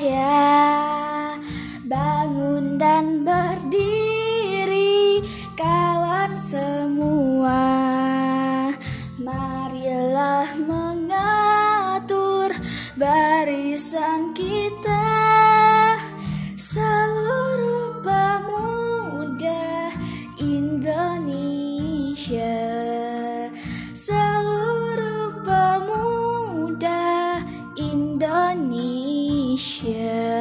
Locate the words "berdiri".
3.20-5.20